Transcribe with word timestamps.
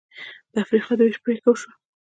د 0.51 0.53
افریقا 0.63 0.93
د 0.97 1.01
وېش 1.05 1.17
پرېکړه 1.23 1.49
وشوه. 1.51 1.71